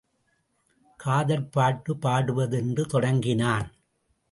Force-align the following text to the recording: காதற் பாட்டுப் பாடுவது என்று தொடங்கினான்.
காதற் 0.97 1.51
பாட்டுப் 1.51 2.01
பாடுவது 2.01 2.57
என்று 2.57 2.85
தொடங்கினான். 2.85 3.71